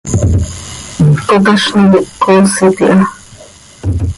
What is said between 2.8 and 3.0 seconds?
iha.